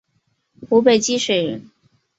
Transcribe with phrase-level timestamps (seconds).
[0.67, 1.69] 湖北蕲水人。